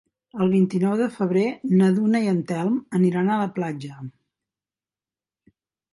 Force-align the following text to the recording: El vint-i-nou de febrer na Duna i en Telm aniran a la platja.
El 0.43 0.47
vint-i-nou 0.53 0.95
de 1.01 1.09
febrer 1.17 1.43
na 1.81 1.91
Duna 1.99 2.23
i 2.27 2.31
en 2.33 2.41
Telm 2.53 2.81
aniran 3.01 3.29
a 3.35 3.39
la 3.45 3.53
platja. 3.59 4.03